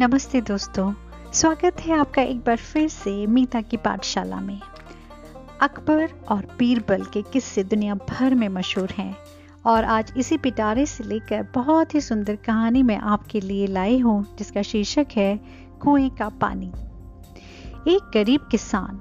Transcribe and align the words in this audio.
नमस्ते 0.00 0.40
दोस्तों, 0.40 0.92
स्वागत 1.32 1.80
है 1.80 1.98
आपका 1.98 2.22
एक 2.22 2.40
बार 2.40 2.56
फिर 2.56 2.88
से 2.88 3.26
मीता 3.26 3.60
की 3.60 3.76
पाठशाला 3.76 4.40
में। 4.40 4.60
अकबर 5.60 6.10
और 6.28 6.56
बीरबल 6.58 7.04
के 7.04 7.22
किस्से 7.22 7.64
दुनिया 7.64 7.94
भर 7.94 8.34
में 8.34 8.48
मशहूर 8.48 8.90
हैं 8.90 9.16
और 9.66 9.84
आज 9.84 10.12
इसी 10.16 10.36
पिटारे 10.38 10.86
से 10.86 11.04
लेकर 11.04 11.46
बहुत 11.54 11.94
ही 11.94 12.00
सुंदर 12.00 12.36
कहानी 12.36 12.82
मैं 12.82 12.98
आपके 12.98 13.40
लिए 13.40 13.66
लाई 13.66 13.98
हूँ, 13.98 14.36
जिसका 14.38 14.62
शीर्षक 14.62 15.06
है, 15.16 15.36
कुएँ 15.82 16.10
का 16.10 16.28
पानी। 16.28 16.72
एक 17.88 18.10
गरीब 18.14 18.48
किसान 18.50 19.00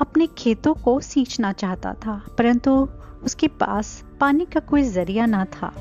अपने 0.00 0.26
खेतों 0.26 0.74
को 0.74 1.00
सींचना 1.00 1.52
चाहता 1.52 1.94
था, 1.94 2.20
परंतु 2.38 2.88
उसके 3.22 3.48
पास 3.48 4.04
पानी 4.20 4.44
का 4.44 4.60
कोई 4.60 4.82
ज़रिया 4.82 5.26
ना 5.26 5.44
था। 5.44 5.72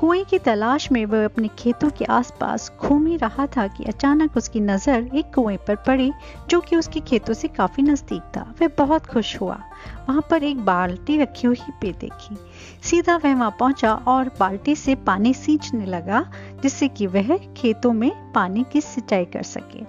कुएँ 0.00 0.24
की 0.24 0.38
तलाश 0.38 0.92
में 0.92 1.06
वह 1.06 1.24
अपने 1.24 1.48
खेतों 1.48 1.90
के 1.90 2.04
आसपास 2.04 2.72
घूम 2.80 3.06
ही 3.06 3.16
रहा 3.16 3.46
था 3.46 3.66
कि 3.66 3.84
अचानक 3.84 4.36
उसकी 4.36 4.60
नज़र 4.60 5.10
एक 5.14 5.34
कुएँ 5.34 5.56
पर 5.56 5.76
पड़ी, 5.76 6.12
जो 6.50 6.60
कि 6.60 6.76
उसके 6.76 7.00
खेतों 7.00 7.34
से 7.34 7.48
काफ़ी 7.48 7.82
नज़दीक 7.82 8.22
था। 8.22 8.54
वह 8.62 8.68
बहुत 8.78 9.06
खुश 9.06 9.40
हुआ। 9.40 9.60
वहाँ 10.08 10.26
पर 10.30 10.42
एक 10.42 10.64
बाल्टी 10.64 11.18
रखी 11.18 11.46
हुई 11.46 11.56
पे 11.80 11.92
देखी। 11.92 12.36
सीधा 12.82 13.16
वह 13.16 13.34
वहाँ 13.34 13.56
पहुँचा 13.60 13.94
और 13.94 14.28
बाल्टी 14.40 14.76
से 14.76 14.94
पानी 14.94 15.34
सींचने 15.34 15.86
लगा, 15.86 16.30
जिससे 16.62 16.88
कि 16.88 17.06
वह 17.06 17.36
खेतों 17.56 17.92
में 17.92 18.32
पानी 18.32 18.64
की 18.72 18.80
सिंचाई 18.80 19.24
कर 19.24 19.42
सके। 19.42 19.84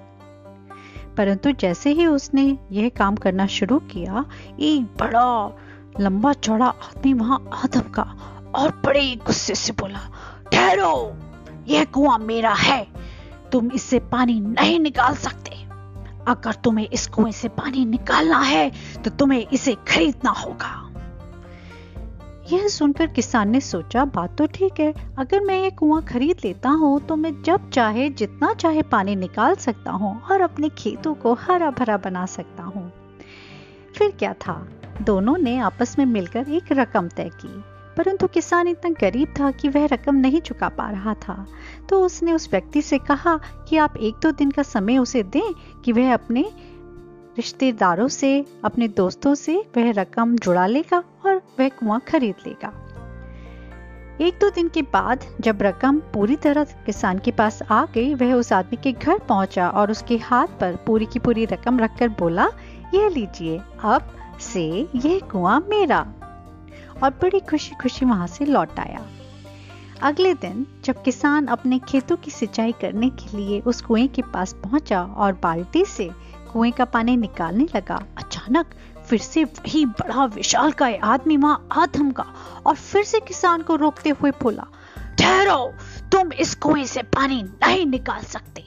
परंतु 1.16 1.52
जैसे 1.52 1.90
ही 1.90 2.06
उसने 2.06 2.58
यह 2.72 2.90
काम 2.90 3.16
करना 3.16 3.48
शुरू 3.48 3.80
किया, 3.80 4.26
एक 4.60 4.84
बड़ा, 4.84 5.58
लंबा 6.00 6.34
चौड़ा 6.34 6.66
आदमी 6.66 7.14
वहाँ 7.14 7.50
आदम 7.64 7.82
का 7.82 8.34
और 8.56 8.82
बड़े 8.86 9.16
गुस्से 9.26 9.56
से 9.56 9.74
बोला, 9.74 10.00
ठहरो, 10.52 11.18
यह 11.68 11.84
कुआँ 11.86 12.18
मेरा 12.18 12.54
है। 12.54 12.86
तुम 13.52 13.72
इससे 13.72 14.00
पानी 14.00 14.40
नहीं 14.40 14.80
निकाल 14.80 15.16
सकते। 15.16 15.56
अगर 16.28 16.54
तुम्हें 16.54 16.88
इस 16.90 17.08
कुएँ 17.08 17.32
से 17.32 17.48
पानी 17.48 17.86
निकालना 17.86 18.40
है 18.40 18.72
तो 19.04 19.10
तुम्हें 19.10 19.48
इसे 19.48 19.76
खरीदना 19.88 20.32
होगा। 20.32 20.84
यह 22.52 22.68
सुनकर 22.68 23.08
किसान 23.08 23.50
ने 23.50 23.60
सोचा, 23.62 24.06
बात 24.06 24.38
तो 24.38 24.46
ठीक 24.48 24.80
है। 24.80 24.94
अगर 25.20 25.42
मैं 25.42 25.62
ये 25.64 25.70
कुआँ 25.72 26.02
खरीद 26.04 26.38
लेता 26.46 26.70
हूँ 26.70 27.00
तो 27.00 27.16
मैं 27.16 27.32
जब 27.44 27.70
चाहे, 27.70 28.10
जितना 28.10 28.54
चाहे 28.54 28.82
पानी 28.82 29.16
निकाल 29.16 29.56
सकता 29.56 29.92
हूँ 29.92 30.22
और 30.22 30.42
अपने 30.42 30.70
खेतों 30.70 31.14
को 31.14 31.34
हरा 31.34 31.70
भरा 31.72 31.98
बना 31.98 32.26
सकता 32.26 32.64
हूँ। 32.64 32.92
फिर 33.96 34.12
क्या 34.12 34.34
था? 34.34 34.68
दोनों 35.02 35.38
ने 35.38 35.58
आपस 35.60 35.96
में 36.00 36.06
मिलकर 36.06 36.50
एक 36.50 36.72
रकम 36.72 37.08
तय 37.08 37.30
की। 37.46 37.64
परंतु 37.98 38.28
किसान 38.28 38.68
इतना 38.68 38.92
गरीब 39.02 39.34
था 39.40 39.52
कि 39.52 39.70
वह 39.70 39.86
रकम 39.86 40.16
नहीं 40.16 40.42
चुका 40.42 40.70
पा 40.70 40.90
रहा 40.90 41.14
था। 41.14 41.48
तो 41.90 42.02
उसने 42.02 42.34
उस 42.34 42.50
व्यक्ति 42.52 42.82
से 42.82 42.98
कहा 42.98 43.40
कि 43.70 43.78
आप 43.78 43.98
एक 43.98 44.16
दो 44.24 44.32
दिन 44.32 44.52
का 44.52 44.64
समय 44.64 44.98
उसे 44.98 45.24
दें 45.24 45.54
कि 45.86 45.92
वह 45.92 46.14
अपने 46.14 46.52
रिश्तेदारों 47.38 48.08
से, 48.08 48.46
अपने 48.64 48.88
दोस्तों 48.88 49.36
से 49.36 49.66
वह 49.78 49.92
रकम 49.92 50.36
जुड़ा 50.36 50.68
लेगा 50.68 51.04
और 51.26 51.42
वह 51.60 51.70
कुआँ 51.70 52.00
खरीद 52.00 52.36
लेगा। 52.48 52.74
एक 54.22 54.34
दो 54.34 54.50
दिन 54.50 54.68
के 54.68 54.82
बाद 54.82 55.26
जब 55.42 55.62
रकम 55.62 56.00
पूरी 56.00 56.36
तरह 56.36 56.64
किसान 56.64 57.20
के 57.20 57.32
पास 57.32 57.64
आ 57.72 57.86
गई, 57.86 58.14
वह 58.14 58.34
उस 58.34 58.54
आदमी 58.54 58.78
के 58.84 58.92
घर 58.92 59.20
पहुँचा 59.20 59.70
और 59.70 59.92
उसके 59.92 60.18
हाथ 60.18 60.48
पर 60.48 60.76
पूरी 60.76 61.06
की 61.06 61.20
पूरी 61.20 61.46
रकम 61.46 61.80
रखकर 61.80 62.10
बोला, 62.10 62.48
यह 62.94 63.10
लीजिए, 63.10 63.62
अब 63.84 64.16
से 64.40 64.88
यह 64.96 65.20
कुआँ 65.32 65.66
मेरा। 65.70 66.14
और 67.04 67.10
बड़ी 67.10 67.40
खुशी 67.40 67.76
खुशी 67.76 68.06
वहाँ 68.06 68.28
से 68.28 68.46
लौट 68.46 68.80
आया। 68.80 69.06
अगले 70.02 70.34
दिन, 70.34 70.66
जब 70.84 71.04
किसान 71.04 71.46
अपने 71.46 71.80
खेतों 71.80 72.16
की 72.18 72.32
सिंचाई 72.32 72.72
करने 72.72 73.10
के 73.10 73.38
लिए 73.38 73.60
उस 73.60 73.82
कुएँ 73.82 74.08
के 74.08 74.22
पास 74.22 74.54
पहुँचा 74.54 75.04
और 75.04 75.34
बाल्टी 75.34 75.86
से 75.86 76.10
कुएँ 76.54 76.72
का 76.72 76.86
पानी 76.86 77.18
निकालने 77.18 77.68
लगा, 77.76 78.04
अचानक 78.18 78.66
फिर 79.08 79.20
से 79.20 79.44
वही 79.44 79.86
बड़ा 79.86 80.26
विशाल 80.26 80.72
का 80.72 80.88
आदमी 81.04 81.38
वहाँ 81.38 81.68
आधम 81.72 82.12
का 82.12 82.26
और 82.66 82.76
फिर 82.76 83.04
से 83.04 83.20
किसान 83.20 83.62
को 83.62 83.76
रोकते 83.76 84.10
हुए 84.10 84.32
बोला, 84.32 84.66
ठहरो, 85.20 85.74
तुम 86.12 86.34
इस 86.34 86.56
कुएँ 86.56 86.86
से 86.86 87.04
पानी 87.04 87.42
नहीं 87.44 87.86
निकाल 87.86 88.24
सकते। 88.24 88.64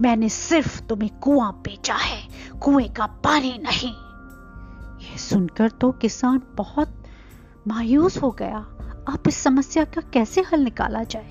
मैंने 0.00 0.28
सिर्फ़ 0.28 0.80
तुम्हें 0.82 1.10
कुआँ 1.18 1.52
बेचा 1.52 1.94
है, 1.94 2.22
कुएँ 2.62 2.88
का 2.88 3.06
पानी 3.06 3.58
नहीं। 3.62 3.92
यह 5.04 5.16
सुनकर 5.16 5.70
तो 5.70 5.90
किसान 5.92 6.42
बहुत 6.54 7.01
मायूस 7.68 8.22
हो 8.22 8.30
गया। 8.30 8.58
अब 9.08 9.18
इस 9.28 9.36
समस्या 9.36 9.84
का 9.84 10.00
कैसे 10.00 10.40
हल 10.40 10.60
निकाला 10.60 11.02
जाए? 11.02 11.26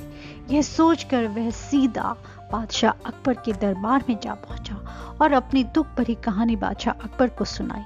यह 0.49 0.61
सोचकर 0.61 1.27
वह 1.27 1.49
सीधा 1.49 2.15
बादशाह 2.51 2.91
अकबर 2.91 3.33
के 3.33 3.53
दरबार 3.53 4.03
में 4.09 4.19
जा 4.23 4.33
पहुँचा 4.33 4.75
और 5.21 5.33
अपनी 5.33 5.63
दुख 5.63 5.87
भरी 5.97 6.15
कहानी 6.15 6.55
बादशाह 6.55 6.93
अकबर 6.93 7.29
को 7.29 7.45
सुनाई। 7.45 7.83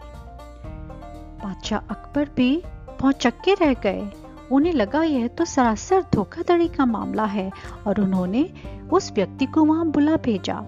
बादशाह 1.44 1.80
अकबर 1.80 2.30
भी 2.36 2.64
बहुत 3.00 3.16
चक्के 3.16 3.54
रह 3.54 3.74
गए। 3.74 4.12
उन्हें 4.52 4.74
लगा 4.74 5.04
यह 5.04 5.28
तो 5.28 5.46
सरासर 5.46 6.06
धोखाधड़ी 6.14 6.68
का 6.68 6.86
मामला 6.86 7.26
है 7.26 7.52
और 7.88 8.02
उन्होंने 8.02 8.54
उस 8.94 9.12
व्यक्ति 9.12 9.46
को 9.46 9.66
वहाँ 9.66 9.86
बुला 9.86 10.16
भेजा। 10.16 10.62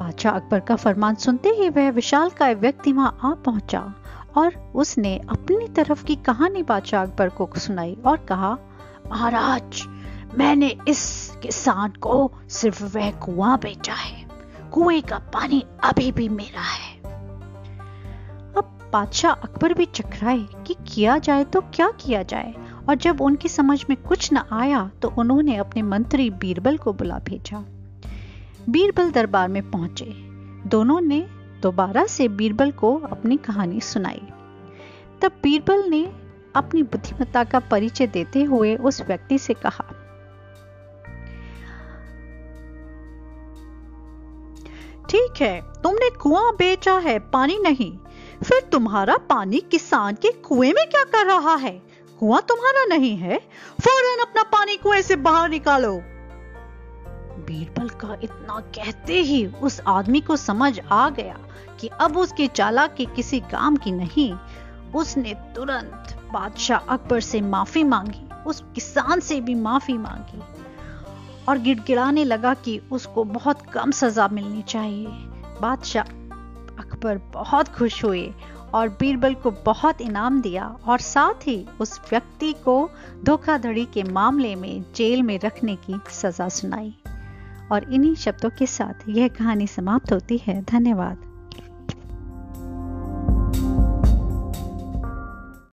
बादशाह 0.00 0.32
अकबर 0.32 0.60
का 0.60 0.76
फरमान 0.76 1.14
सुनते 1.14 1.48
ही 1.48 1.68
वह 1.68 1.90
विशाल 1.90 2.30
का 2.30 2.50
व्यक्ति 2.50 2.92
वहाँ 2.92 3.18
आ 3.24 3.34
पहुँचा। 3.34 3.94
और 4.36 4.72
उसने 4.74 5.16
अपनी 5.28 5.68
तरफ़ 5.68 6.04
की 6.04 6.16
कहानी 6.16 6.62
बादशाह 6.62 7.02
अकबर 7.02 7.28
को 7.28 7.48
सुनाई 7.56 7.96
और 8.06 8.16
कहा, 8.16 8.56
महाराज, 9.10 9.82
मैंने 10.38 10.76
इस 10.88 11.32
किसान 11.42 11.90
को 11.90 12.30
सिर्फ़ 12.48 12.84
वह 12.84 13.10
कुआँ 13.10 13.58
बेचा 13.58 13.94
है। 13.94 14.26
कुएँ 14.72 15.00
का 15.00 15.18
पानी 15.18 15.64
अभी 15.84 16.12
भी 16.12 16.28
मेरा 16.28 16.62
है। 16.62 16.94
अब 18.56 18.90
बादशाह 18.92 19.32
अकबर 19.32 19.74
भी 19.74 19.84
चकराए 19.84 20.46
कि 20.66 20.74
किया 20.86 21.18
जाए 21.18 21.44
तो 21.44 21.60
क्या 21.74 21.90
किया 21.90 22.22
जाए, 22.22 22.54
और 22.88 22.94
जब 22.94 23.20
उनकी 23.20 23.48
समझ 23.48 23.84
में 23.90 23.96
कुछ 24.02 24.32
न 24.32 24.42
आया 24.52 24.90
तो 25.02 25.12
उन्होंने 25.18 25.56
अपने 25.56 25.82
मंत्री 25.82 26.30
बीरबल 26.30 26.76
को 26.76 26.92
बुला 26.92 27.18
भेजा। 27.18 27.64
बीरबल 28.68 29.10
दरबार 29.10 29.48
में 29.48 29.70
पहुँचे। 29.70 30.04
दोनों 30.66 31.00
ने 31.00 31.26
दोबारा 31.62 32.06
से 32.06 32.28
बीरबल 32.28 32.70
को 32.70 32.94
अपनी 33.10 33.36
कहानी 33.36 33.80
सुनाई। 33.80 34.22
तब 35.22 35.32
बीरबल 35.42 35.84
ने 35.88 36.04
अपनी 36.56 36.82
बुद्धिमत्ता 36.82 37.44
का 37.44 37.58
परिचय 37.60 38.06
देते 38.06 38.42
हुए 38.42 38.76
उस 38.76 39.00
व्यक्ति 39.02 39.38
से 39.38 39.54
कहा, 39.54 39.84
ठीक 45.10 45.40
है, 45.40 45.60
तुमने 45.82 46.10
कुआँ 46.10 46.52
बेचा 46.52 46.94
है, 46.98 47.18
पानी 47.18 47.58
नहीं। 47.58 47.98
फिर 48.44 48.60
तुम्हारा 48.72 49.16
पानी 49.16 49.60
किसान 49.60 50.14
के 50.14 50.30
कुएँ 50.30 50.72
में 50.72 50.86
क्या 50.90 51.04
कर 51.04 51.26
रहा 51.26 51.54
है? 51.54 51.82
कुआँ 52.20 52.40
तुम्हारा 52.48 52.84
नहीं 52.84 53.16
है? 53.16 53.38
फ़ौरन 53.80 54.22
अपना 54.22 54.42
पानी 54.42 54.76
कुएँ 54.76 55.02
से 55.02 55.16
बाहर 55.16 55.48
निकालो। 55.50 55.92
बीरबल 57.46 57.88
का 57.88 58.16
इतना 58.22 58.60
कहते 58.74 59.20
ही 59.20 59.46
उस 59.46 59.80
आदमी 59.86 60.20
को 60.20 60.36
समझ 60.36 60.78
आ 60.80 61.08
गया 61.10 61.38
कि 61.80 61.88
अब 62.00 62.16
उसके 62.16 62.46
चालाकी 62.46 63.06
किसी 63.06 63.40
काम 63.40 63.76
की 63.76 63.92
नहीं। 63.92 64.32
उसने 64.94 65.34
तुरंत 65.54 66.16
बादशाह 66.32 66.78
अकबर 66.78 67.20
से 67.20 67.40
माफ़ी 67.40 67.84
मांगी, 67.84 68.24
उस 68.46 68.62
किसान 68.74 69.20
से 69.20 69.40
भी 69.40 69.54
माफ़ी 69.54 69.98
मांगी 69.98 70.42
और 71.48 71.58
गिड़गिड़ाने 71.58 72.24
लगा 72.24 72.54
कि 72.54 72.80
उसको 72.92 73.24
बहुत 73.24 73.62
कम 73.66 73.90
सजा 73.90 74.28
मिलनी 74.28 74.62
चाहिए। 74.62 75.06
बादशाह 75.60 76.04
अकबर 76.78 77.18
बहुत 77.32 77.68
खुश 77.68 78.04
हुए 78.04 78.30
और 78.74 78.88
बीरबल 78.88 79.34
को 79.34 79.50
बहुत 79.50 80.00
इनाम 80.00 80.40
दिया 80.42 80.64
और 80.86 80.98
साथ 80.98 81.46
ही 81.46 81.66
उस 81.80 82.00
व्यक्ति 82.10 82.52
को 82.64 82.90
धोखाधड़ी 83.24 83.84
के 83.84 84.02
मामले 84.02 84.54
में 84.54 84.84
जेल 84.94 85.22
में 85.22 85.38
रखने 85.44 85.76
की 85.76 86.00
सजा 86.10 86.48
सुनाई। 86.48 86.94
और 87.72 87.92
इन्हीं 87.92 88.14
शब्दों 88.14 88.50
के 88.50 88.66
साथ 88.66 89.08
यह 89.08 89.28
कहानी 89.28 89.66
समाप्त 89.66 90.12
होती 90.12 90.38
है। 90.38 90.62
धन्यवाद। 90.62 91.25